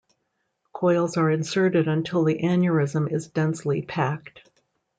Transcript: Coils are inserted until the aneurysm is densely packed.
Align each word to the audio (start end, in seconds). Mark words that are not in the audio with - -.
Coils 0.73 1.15
are 1.15 1.29
inserted 1.29 1.87
until 1.87 2.23
the 2.23 2.39
aneurysm 2.41 3.07
is 3.11 3.27
densely 3.27 3.83
packed. 3.83 4.41